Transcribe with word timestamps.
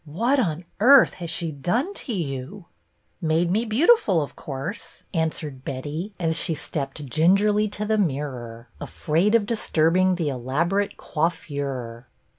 "What 0.23 0.39
on 0.39 0.63
earth 0.79 1.13
has 1.21 1.29
she 1.29 1.51
done 1.51 1.93
to 1.93 2.11
you?"" 2.11 2.65
Made 3.21 3.51
me 3.51 3.65
beautiful, 3.65 4.19
of 4.23 4.35
course," 4.35 5.03
answered 5.13 5.63
Betty 5.63 6.15
as 6.19 6.35
she 6.39 6.55
stepped 6.55 7.05
gingerly 7.05 7.67
to 7.69 7.85
the 7.85 7.99
mirror, 7.99 8.67
afraid 8.79 9.35
of 9.35 9.45
disturbing 9.45 10.15
the 10.15 10.29
elaborate 10.29 10.97
coiffure. 10.97 12.07